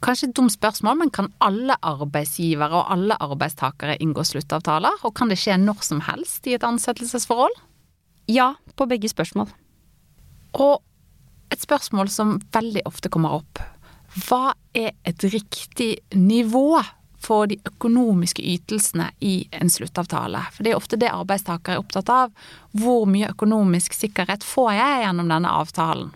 Kanskje 0.06 0.30
et 0.30 0.36
dumt 0.38 0.54
spørsmål, 0.54 1.00
men 1.02 1.12
kan 1.12 1.32
alle 1.44 1.76
arbeidsgivere 1.84 2.80
og 2.80 2.92
alle 2.94 3.18
arbeidstakere 3.26 3.98
inngå 4.04 4.24
sluttavtaler? 4.28 5.04
Og 5.08 5.16
kan 5.18 5.32
det 5.32 5.40
skje 5.42 5.58
når 5.60 5.84
som 5.88 6.04
helst 6.08 6.48
i 6.48 6.56
et 6.56 6.66
ansettelsesforhold? 6.68 7.56
Ja, 8.32 8.54
på 8.78 8.88
begge 8.90 9.10
spørsmål. 9.12 9.50
Og 10.62 10.84
et 11.54 11.64
spørsmål 11.64 12.12
som 12.12 12.38
veldig 12.56 12.86
ofte 12.88 13.12
kommer 13.12 13.40
opp. 13.40 13.62
Hva 14.28 14.54
er 14.78 14.94
et 15.08 15.26
riktig 15.28 15.98
nivå 16.16 16.80
for 17.26 17.50
de 17.50 17.58
økonomiske 17.66 18.44
ytelsene 18.56 19.10
i 19.26 19.48
en 19.56 19.72
sluttavtale? 19.72 20.44
For 20.54 20.66
det 20.66 20.74
er 20.74 20.80
ofte 20.80 21.00
det 21.02 21.12
arbeidstakere 21.14 21.78
er 21.78 21.84
opptatt 21.84 22.12
av. 22.14 22.36
Hvor 22.78 23.10
mye 23.10 23.32
økonomisk 23.34 23.98
sikkerhet 23.98 24.46
får 24.46 24.72
jeg 24.78 25.04
gjennom 25.06 25.34
denne 25.34 25.58
avtalen? 25.64 26.14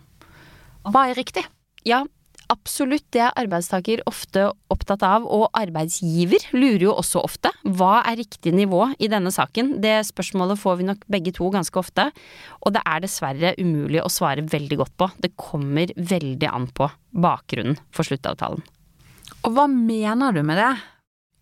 Hva 0.89 1.09
er 1.09 1.17
riktig? 1.19 1.43
Ja, 1.87 2.03
absolutt 2.49 3.05
det 3.13 3.21
er 3.23 3.35
arbeidstaker 3.37 4.01
ofte 4.09 4.47
opptatt 4.73 5.03
av, 5.05 5.25
og 5.25 5.49
arbeidsgiver 5.57 6.49
lurer 6.55 6.87
jo 6.87 6.95
også 6.97 7.21
ofte. 7.23 7.51
Hva 7.63 7.99
er 8.09 8.19
riktig 8.21 8.53
nivå 8.55 8.87
i 8.97 9.09
denne 9.11 9.31
saken? 9.33 9.75
Det 9.83 9.99
spørsmålet 10.09 10.59
får 10.61 10.79
vi 10.79 10.89
nok 10.89 11.05
begge 11.11 11.33
to 11.35 11.49
ganske 11.53 11.81
ofte, 11.81 12.09
og 12.59 12.75
det 12.75 12.83
er 12.85 13.03
dessverre 13.05 13.53
umulig 13.59 14.01
å 14.03 14.11
svare 14.11 14.45
veldig 14.45 14.81
godt 14.81 14.95
på. 14.99 15.09
Det 15.21 15.35
kommer 15.39 15.93
veldig 15.95 16.49
an 16.51 16.69
på 16.73 16.89
bakgrunnen 17.15 17.79
for 17.95 18.07
sluttavtalen. 18.07 18.63
Og 19.45 19.53
hva 19.55 19.69
mener 19.71 20.35
du 20.35 20.41
med 20.43 20.59
det? 20.59 20.71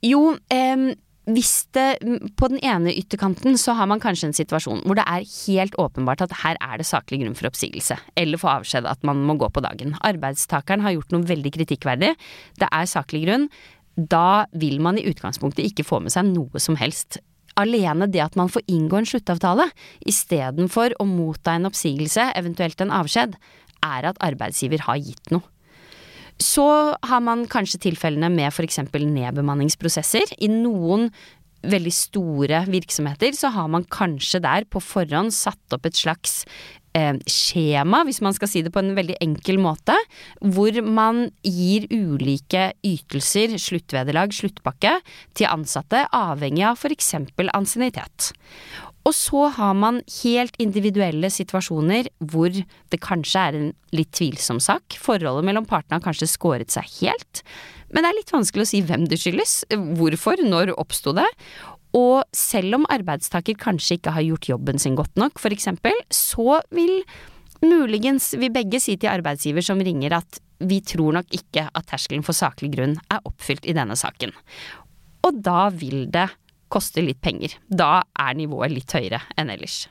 Jo, 0.05 0.37
eh, 0.53 0.95
hvis 1.27 1.67
det 1.75 1.99
På 2.39 2.47
den 2.47 2.59
ene 2.63 2.93
ytterkanten 2.95 3.57
så 3.59 3.75
har 3.75 3.87
man 3.91 3.99
kanskje 3.99 4.29
en 4.29 4.37
situasjon 4.37 4.83
hvor 4.87 4.95
det 4.95 5.03
er 5.03 5.25
helt 5.27 5.75
åpenbart 5.75 6.23
at 6.23 6.35
her 6.43 6.59
er 6.63 6.79
det 6.79 6.87
saklig 6.87 7.19
grunn 7.21 7.35
for 7.35 7.49
oppsigelse, 7.49 7.97
eller 8.15 8.39
for 8.39 8.61
avskjed 8.61 8.87
at 8.87 9.03
man 9.03 9.25
må 9.27 9.35
gå 9.35 9.49
på 9.51 9.63
dagen. 9.63 9.97
Arbeidstakeren 10.07 10.85
har 10.85 10.95
gjort 10.95 11.11
noe 11.11 11.27
veldig 11.27 11.51
kritikkverdig, 11.57 12.13
det 12.61 12.69
er 12.71 12.87
saklig 12.87 13.25
grunn. 13.25 13.49
Da 13.97 14.45
vil 14.53 14.79
man 14.79 14.97
i 14.97 15.07
utgangspunktet 15.09 15.65
ikke 15.65 15.83
få 15.87 15.99
med 15.99 16.13
seg 16.13 16.29
noe 16.29 16.61
som 16.63 16.77
helst. 16.79 17.19
Alene 17.57 18.07
det 18.13 18.21
at 18.21 18.37
man 18.37 18.51
får 18.53 18.63
inngå 18.69 18.99
en 18.99 19.09
sluttavtale, 19.09 19.67
istedenfor 20.07 20.95
å 21.01 21.09
motta 21.09 21.57
en 21.57 21.67
oppsigelse, 21.67 22.31
eventuelt 22.37 22.79
en 22.85 22.93
avskjed, 22.93 23.35
er 23.83 24.11
at 24.11 24.21
arbeidsgiver 24.23 24.85
har 24.85 25.01
gitt 25.01 25.33
noe. 25.33 25.43
Så 26.43 26.67
har 27.01 27.21
man 27.25 27.47
kanskje 27.49 27.81
tilfellene 27.87 28.29
med 28.33 28.51
f.eks. 28.51 28.79
nedbemanningsprosesser. 28.93 30.35
I 30.37 30.49
noen 30.51 31.09
veldig 31.67 31.93
store 31.93 32.63
virksomheter 32.69 33.33
så 33.35 33.51
har 33.55 33.69
man 33.71 33.87
kanskje 33.89 34.41
der 34.43 34.67
på 34.69 34.81
forhånd 34.83 35.33
satt 35.35 35.73
opp 35.75 35.87
et 35.89 35.97
slags 35.97 36.43
eh, 36.97 37.17
skjema, 37.29 38.03
hvis 38.07 38.21
man 38.25 38.35
skal 38.37 38.51
si 38.51 38.63
det 38.65 38.73
på 38.75 38.81
en 38.83 38.93
veldig 38.97 39.17
enkel 39.23 39.59
måte, 39.61 39.95
hvor 40.41 40.77
man 40.85 41.27
gir 41.45 41.87
ulike 41.91 42.69
ytelser, 42.85 43.57
sluttvederlag, 43.61 44.35
sluttpakke, 44.35 44.97
til 45.37 45.49
ansatte 45.49 46.05
avhengig 46.15 46.65
av 46.69 46.77
f.eks. 46.79 47.13
ansiennitet. 47.47 48.31
Og 49.07 49.15
så 49.15 49.45
har 49.55 49.75
man 49.79 50.01
helt 50.19 50.57
individuelle 50.59 51.29
situasjoner 51.31 52.09
hvor 52.27 52.51
det 52.51 52.99
kanskje 53.03 53.43
er 53.43 53.57
en 53.57 53.69
litt 53.95 54.11
tvilsom 54.17 54.59
sak. 54.63 54.97
Forholdet 54.99 55.47
mellom 55.47 55.67
partene 55.69 55.97
har 55.97 56.03
kanskje 56.03 56.27
skåret 56.27 56.73
seg 56.73 56.89
helt. 56.99 57.43
Men 57.93 58.03
det 58.03 58.09
er 58.09 58.17
litt 58.17 58.33
vanskelig 58.35 58.65
å 58.65 58.69
si 58.73 58.81
hvem 58.83 59.05
det 59.07 59.21
skyldes. 59.21 59.61
Hvorfor? 59.95 60.43
Når 60.43 60.73
oppsto 60.75 61.13
det? 61.15 61.27
Og 61.95 62.19
selv 62.35 62.81
om 62.81 62.89
arbeidstaker 62.91 63.55
kanskje 63.59 63.95
ikke 63.97 64.13
har 64.17 64.25
gjort 64.25 64.49
jobben 64.51 64.81
sin 64.81 64.97
godt 64.99 65.15
nok, 65.15 65.39
eksempel, 65.47 65.95
så 66.11 66.59
vil 66.75 66.99
muligens 67.63 68.33
vi 68.37 68.51
begge 68.53 68.81
si 68.83 68.97
til 68.99 69.09
arbeidsgiver 69.09 69.65
som 69.65 69.79
ringer 69.81 70.19
at 70.19 70.41
vi 70.67 70.81
tror 70.85 71.15
nok 71.15 71.31
ikke 71.33 71.67
at 71.71 71.87
terskelen 71.89 72.25
for 72.25 72.37
saklig 72.37 72.73
grunn 72.75 72.97
er 73.13 73.23
oppfylt 73.25 73.65
i 73.65 73.75
denne 73.77 73.95
saken. 73.97 74.35
Og 75.25 75.39
da 75.45 75.69
vil 75.73 76.05
det 76.11 76.27
koster 76.73 77.05
litt 77.05 77.21
penger. 77.23 77.55
Da 77.67 78.01
er 78.19 78.37
nivået 78.37 78.73
litt 78.73 78.93
høyere 78.95 79.21
enn 79.37 79.51
ellers. 79.53 79.85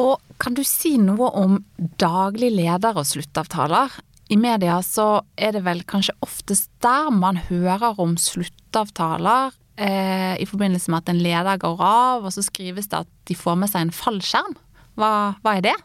Og 0.00 0.18
kan 0.42 0.56
du 0.56 0.64
si 0.66 0.96
noe 0.98 1.30
om 1.38 1.60
daglig 2.02 2.50
leder 2.54 2.96
og 2.98 3.06
sluttavtaler? 3.06 3.92
I 4.32 4.38
media 4.40 4.78
så 4.82 5.22
er 5.36 5.54
det 5.54 5.62
vel 5.66 5.84
kanskje 5.86 6.16
oftest 6.24 6.70
der 6.82 7.10
man 7.14 7.38
hører 7.50 8.00
om 8.00 8.16
sluttavtaler 8.18 9.52
eh, 9.76 10.34
i 10.40 10.46
forbindelse 10.48 10.90
med 10.90 11.02
at 11.02 11.12
en 11.12 11.22
leder 11.22 11.60
går 11.60 11.82
av, 11.84 12.24
og 12.24 12.34
så 12.34 12.42
skrives 12.42 12.88
det 12.90 13.04
at 13.04 13.10
de 13.28 13.36
får 13.38 13.58
med 13.60 13.70
seg 13.70 13.86
en 13.86 13.94
fallskjerm. 13.94 14.56
Hva, 14.98 15.10
hva 15.44 15.58
er 15.58 15.68
det? 15.68 15.76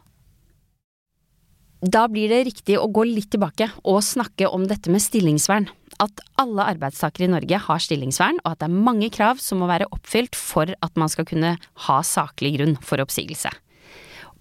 Da 1.79 2.07
blir 2.11 2.31
det 2.31 2.45
riktig 2.47 2.75
å 2.79 2.89
gå 2.91 3.05
litt 3.07 3.29
tilbake 3.31 3.69
og 3.87 4.01
snakke 4.03 4.49
om 4.51 4.65
dette 4.67 4.91
med 4.91 5.03
stillingsvern 5.03 5.69
at 6.03 6.21
alle 6.41 6.67
arbeidstakere 6.73 7.27
i 7.27 7.31
Norge 7.31 7.61
har 7.65 7.81
stillingsvern, 7.83 8.41
og 8.43 8.53
at 8.53 8.61
det 8.61 8.69
er 8.69 8.83
mange 8.89 9.09
krav 9.13 9.41
som 9.43 9.61
må 9.61 9.69
være 9.71 9.89
oppfylt 9.95 10.37
for 10.37 10.69
at 10.69 10.99
man 10.99 11.11
skal 11.11 11.27
kunne 11.29 11.55
ha 11.87 11.97
saklig 12.05 12.57
grunn 12.57 12.77
for 12.85 13.01
oppsigelse. 13.03 13.51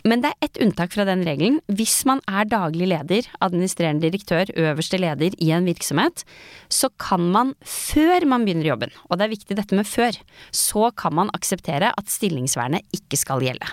Men 0.07 0.23
det 0.23 0.31
er 0.31 0.47
ett 0.47 0.61
unntak 0.63 0.93
fra 0.95 1.05
den 1.09 1.25
regelen. 1.27 1.59
Hvis 1.67 2.05
man 2.07 2.21
er 2.31 2.47
daglig 2.49 2.87
leder, 2.93 3.27
administrerende 3.43 4.07
direktør, 4.07 4.53
øverste 4.55 5.01
leder 5.01 5.35
i 5.43 5.51
en 5.55 5.67
virksomhet, 5.67 6.23
så 6.71 6.91
kan 7.03 7.25
man, 7.35 7.55
før 7.67 8.27
man 8.31 8.47
begynner 8.47 8.71
jobben, 8.71 8.95
og 9.09 9.19
det 9.19 9.27
er 9.27 9.35
viktig 9.35 9.59
dette 9.59 9.79
med 9.79 9.89
før, 9.89 10.17
så 10.55 10.93
kan 10.97 11.17
man 11.19 11.33
akseptere 11.35 11.91
at 11.91 12.15
stillingsvernet 12.15 12.87
ikke 12.95 13.19
skal 13.19 13.43
gjelde. 13.43 13.73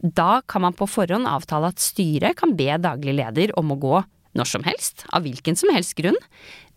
Da 0.00 0.40
kan 0.48 0.64
man 0.64 0.74
på 0.74 0.88
forhånd 0.88 1.28
avtale 1.28 1.70
at 1.70 1.82
styret 1.82 2.38
kan 2.40 2.56
be 2.58 2.72
daglig 2.80 3.14
leder 3.20 3.52
om 3.60 3.74
å 3.74 3.78
gå 3.80 4.00
når 4.38 4.50
som 4.52 4.66
helst, 4.66 5.04
av 5.14 5.24
hvilken 5.26 5.58
som 5.58 5.72
helst 5.74 5.96
grunn, 5.98 6.18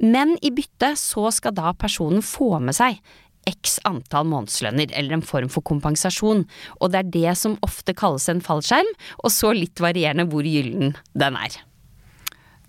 men 0.01 0.37
i 0.41 0.51
bytte 0.53 0.93
så 0.99 1.29
skal 1.33 1.55
da 1.57 1.73
personen 1.77 2.25
få 2.25 2.57
med 2.63 2.77
seg 2.77 3.01
x 3.49 3.77
antall 3.87 4.27
månedslønner, 4.31 4.91
eller 4.95 5.17
en 5.17 5.25
form 5.25 5.49
for 5.51 5.65
kompensasjon, 5.67 6.45
og 6.79 6.93
det 6.93 7.01
er 7.01 7.11
det 7.17 7.35
som 7.39 7.57
ofte 7.65 7.95
kalles 7.97 8.29
en 8.31 8.43
fallskjerm, 8.43 8.89
og 9.19 9.33
så 9.35 9.51
litt 9.55 9.83
varierende 9.83 10.27
hvor 10.31 10.47
gyllen 10.47 10.95
den 11.11 11.39
er. 11.39 11.59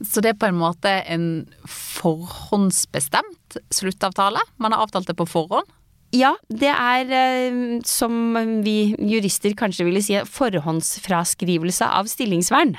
Så 0.03 0.21
det 0.25 0.35
er 0.35 0.41
på 0.41 0.51
en 0.51 0.59
måte 0.59 0.91
en 1.07 1.29
forhåndsbestemt 1.71 3.59
sluttavtale? 3.73 4.43
Man 4.59 4.75
har 4.75 4.83
avtalt 4.85 5.09
det 5.09 5.17
på 5.19 5.29
forhånd? 5.31 5.71
Ja, 6.15 6.35
det 6.47 6.71
er, 6.71 7.11
eh, 7.11 7.81
som 7.87 8.35
vi 8.63 8.95
jurister 8.99 9.55
kanskje 9.59 9.87
ville 9.87 10.03
si, 10.03 10.15
forhåndsfraskrivelse 10.15 11.87
av 11.87 12.11
stillingsvern, 12.11 12.77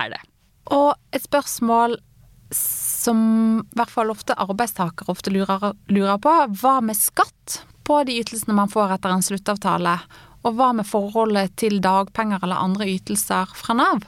er 0.00 0.14
det. 0.14 0.20
Og 0.70 0.94
et 1.14 1.24
spørsmål 1.24 1.98
som 2.54 3.18
i 3.62 3.76
hvert 3.78 3.92
fall 3.92 4.12
ofte 4.12 4.36
arbeidstakere 4.38 5.12
ofte 5.12 5.32
lurer, 5.32 5.72
lurer, 5.88 6.18
på, 6.22 6.32
hva 6.60 6.78
med 6.84 6.98
skatt 6.98 7.62
på 7.82 8.02
de 8.06 8.18
ytelsene 8.20 8.54
man 8.56 8.70
får 8.70 8.98
etter 8.98 9.14
en 9.14 9.24
sluttavtale? 9.24 9.96
Og 10.42 10.58
hva 10.58 10.72
med 10.76 10.88
forholdet 10.88 11.54
til 11.60 11.80
dagpenger 11.82 12.42
eller 12.42 12.60
andre 12.62 12.88
ytelser 12.92 13.50
fra 13.56 13.76
Nav? 13.78 14.04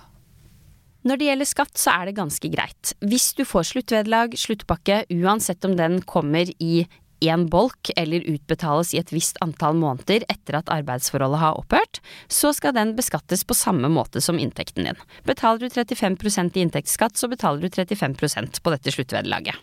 Når 1.05 1.21
det 1.21 1.27
gjelder 1.29 1.49
skatt, 1.49 1.75
så 1.77 1.93
er 1.93 2.09
det 2.09 2.17
ganske 2.17 2.49
greit. 2.49 2.95
Hvis 3.05 3.35
du 3.37 3.45
får 3.45 3.67
sluttvederlag, 3.75 4.37
sluttpakke, 4.41 5.03
uansett 5.13 5.65
om 5.69 5.75
den 5.77 5.99
kommer 6.09 6.49
i 6.57 6.87
én 7.21 7.47
bolk 7.51 7.91
eller 7.97 8.25
utbetales 8.31 8.95
i 8.95 9.01
et 9.01 9.13
visst 9.15 9.39
antall 9.45 9.77
måneder 9.79 10.25
etter 10.33 10.59
at 10.59 10.73
arbeidsforholdet 10.73 11.43
har 11.43 11.61
opphørt, 11.61 12.01
så 12.29 12.53
skal 12.57 12.75
den 12.77 12.95
beskattes 12.99 13.45
på 13.45 13.57
samme 13.59 13.91
måte 13.93 14.23
som 14.25 14.39
inntekten 14.41 14.89
din. 14.89 15.05
Betaler 15.29 15.65
du 15.65 15.69
35% 15.69 16.57
i 16.59 16.65
inntektsskatt, 16.65 17.17
så 17.17 17.31
betaler 17.31 17.65
du 17.65 17.69
35% 17.69 18.63
på 18.63 18.75
dette 18.75 18.95
sluttvederlaget. 18.95 19.57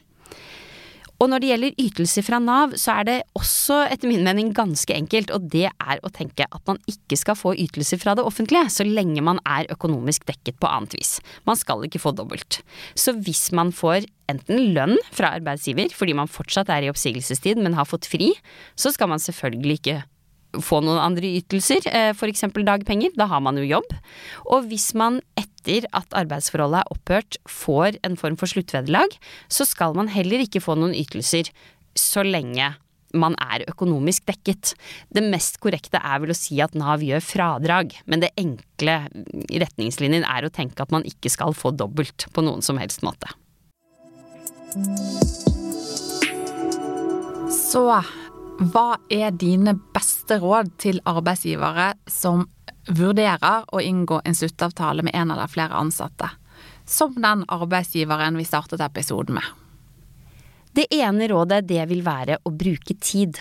Og 1.21 1.29
når 1.29 1.43
det 1.43 1.49
gjelder 1.51 1.81
ytelser 1.83 2.25
fra 2.25 2.39
Nav, 2.41 2.73
så 2.81 2.95
er 2.97 3.05
det 3.05 3.17
også 3.37 3.83
etter 3.93 4.09
min 4.09 4.23
mening 4.25 4.49
ganske 4.57 4.95
enkelt, 4.95 5.29
og 5.35 5.45
det 5.53 5.67
er 5.69 6.01
å 6.01 6.09
tenke 6.13 6.47
at 6.49 6.61
man 6.65 6.79
ikke 6.89 7.19
skal 7.19 7.37
få 7.37 7.53
ytelser 7.61 8.01
fra 8.01 8.15
det 8.17 8.25
offentlige 8.25 8.71
så 8.73 8.87
lenge 8.87 9.21
man 9.25 9.37
er 9.45 9.69
økonomisk 9.73 10.25
dekket 10.29 10.57
på 10.61 10.69
annet 10.69 10.95
vis. 10.97 11.19
Man 11.45 11.59
skal 11.59 11.85
ikke 11.85 12.01
få 12.01 12.15
dobbelt. 12.17 12.63
Så 12.97 13.13
hvis 13.21 13.51
man 13.53 13.69
får 13.75 14.07
enten 14.31 14.73
lønn 14.73 14.97
fra 15.13 15.35
arbeidsgiver 15.37 15.93
fordi 15.93 16.17
man 16.17 16.31
fortsatt 16.31 16.71
er 16.73 16.87
i 16.87 16.89
oppsigelsestid, 16.91 17.61
men 17.61 17.77
har 17.77 17.89
fått 17.89 18.09
fri, 18.09 18.31
så 18.73 18.93
skal 18.95 19.11
man 19.13 19.21
selvfølgelig 19.21 19.77
ikke 19.81 20.01
få 20.59 20.81
noen 20.83 20.99
andre 20.99 21.29
ytelser, 21.37 21.85
eh, 21.87 22.11
f.eks. 22.11 22.49
dagpenger. 22.51 23.13
Da 23.15 23.29
har 23.31 23.39
man 23.43 23.59
jo 23.59 23.67
jobb. 23.67 23.93
Og 24.51 24.67
hvis 24.71 24.91
man 24.97 25.21
etter 25.61 25.87
at 25.93 26.13
arbeidsforholdet 26.17 26.81
er 26.81 26.93
opphørt 26.93 27.37
får 27.49 27.97
en 28.05 28.17
form 28.17 28.37
for 28.37 28.49
sluttvederlag, 28.49 29.13
så 29.49 29.65
skal 29.65 29.93
man 29.97 30.09
heller 30.09 30.41
ikke 30.41 30.61
få 30.61 30.75
noen 30.75 30.95
ytelser 30.97 31.51
så 31.97 32.23
lenge 32.23 32.73
man 33.13 33.35
er 33.43 33.65
økonomisk 33.67 34.23
dekket. 34.29 34.73
Det 35.11 35.23
mest 35.25 35.59
korrekte 35.59 35.99
er 35.99 36.21
vel 36.23 36.31
å 36.31 36.37
si 36.37 36.61
at 36.63 36.77
Nav 36.79 37.03
gjør 37.03 37.19
fradrag, 37.19 37.97
men 38.07 38.23
det 38.23 38.31
enkle 38.39 39.01
retningslinjen 39.51 40.23
er 40.23 40.47
å 40.47 40.53
tenke 40.53 40.79
at 40.79 40.93
man 40.95 41.03
ikke 41.03 41.29
skal 41.33 41.51
få 41.51 41.73
dobbelt 41.75 42.29
på 42.31 42.45
noen 42.45 42.63
som 42.63 42.79
helst 42.79 43.03
måte. 43.03 43.27
Så 47.51 47.83
hva 48.71 48.87
er 49.11 49.35
dine 49.35 49.75
beste 49.91 50.37
råd 50.39 50.71
til 50.79 51.03
arbeidsgivere 51.09 51.91
som 52.07 52.45
vurderer 52.87 53.65
å 53.71 53.81
inngå 53.81 54.21
en 54.25 54.37
sluttavtale 54.37 55.05
med 55.05 55.15
en 55.15 55.33
eller 55.33 55.51
flere 55.51 55.77
ansatte? 55.77 56.29
Som 56.85 57.15
den 57.21 57.45
arbeidsgiveren 57.47 58.37
vi 58.39 58.45
startet 58.47 58.81
episoden 58.83 59.37
med. 59.37 59.45
Det 60.71 60.87
ene 60.95 61.27
rådet 61.27 61.65
det 61.67 61.83
vil 61.89 62.03
være 62.05 62.39
å 62.47 62.53
bruke 62.55 62.95
tid. 62.95 63.37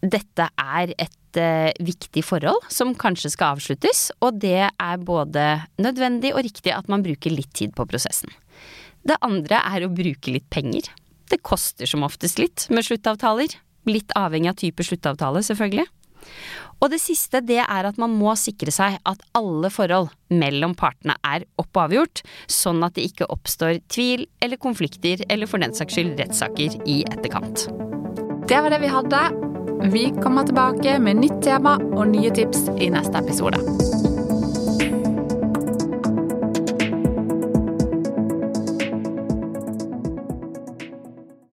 Dette 0.00 0.48
er 0.60 0.92
et 0.96 1.40
eh, 1.40 1.72
viktig 1.80 2.24
forhold 2.24 2.64
som 2.72 2.94
kanskje 2.96 3.32
skal 3.34 3.56
avsluttes, 3.56 4.08
og 4.24 4.40
det 4.40 4.68
er 4.68 5.04
både 5.04 5.44
nødvendig 5.80 6.34
og 6.34 6.44
riktig 6.44 6.72
at 6.72 6.88
man 6.92 7.04
bruker 7.04 7.32
litt 7.32 7.52
tid 7.56 7.74
på 7.76 7.86
prosessen. 7.88 8.32
Det 9.04 9.20
andre 9.24 9.60
er 9.60 9.84
å 9.84 9.92
bruke 9.92 10.32
litt 10.32 10.48
penger. 10.52 10.88
Det 11.28 11.42
koster 11.44 11.88
som 11.88 12.04
oftest 12.04 12.40
litt 12.40 12.66
med 12.72 12.84
sluttavtaler. 12.86 13.52
Litt 13.88 14.12
avhengig 14.16 14.52
av 14.52 14.60
type 14.60 14.84
sluttavtale, 14.86 15.42
selvfølgelig. 15.44 15.84
Og 16.82 16.90
det 16.92 17.00
siste 17.00 17.40
det 17.44 17.62
er 17.62 17.88
at 17.88 17.98
man 18.00 18.12
må 18.18 18.34
sikre 18.38 18.72
seg 18.74 18.98
at 19.08 19.24
alle 19.38 19.70
forhold 19.72 20.10
mellom 20.34 20.74
partene 20.76 21.16
er 21.24 21.46
opp 21.60 21.70
og 21.72 21.86
avgjort, 21.86 22.24
sånn 22.50 22.82
at 22.84 22.96
det 22.98 23.06
ikke 23.08 23.30
oppstår 23.32 23.80
tvil 23.92 24.26
eller 24.44 24.60
konflikter 24.60 25.24
eller 25.30 25.50
for 25.50 25.62
den 25.62 25.74
saks 25.76 25.96
skyld 25.96 26.18
rettssaker 26.20 26.78
i 26.84 27.02
etterkant. 27.08 27.68
Det 28.44 28.60
var 28.60 28.74
det 28.74 28.82
vi 28.84 28.92
hadde. 28.92 29.24
Vi 29.94 30.06
kommer 30.20 30.44
tilbake 30.48 30.98
med 31.00 31.22
nytt 31.24 31.42
tema 31.44 31.78
og 31.94 32.08
nye 32.12 32.32
tips 32.34 32.68
i 32.76 32.92
neste 32.92 33.20
episode. 33.20 33.93